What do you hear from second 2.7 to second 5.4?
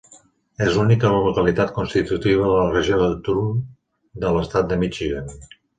regió del Thumb de l'estat de Michigan.